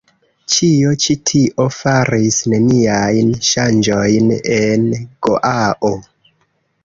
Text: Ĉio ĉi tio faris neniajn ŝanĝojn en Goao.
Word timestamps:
Ĉio 0.51 0.91
ĉi 1.03 1.15
tio 1.31 1.65
faris 1.75 2.39
neniajn 2.53 3.29
ŝanĝojn 3.49 4.33
en 4.57 4.87
Goao. 5.27 5.93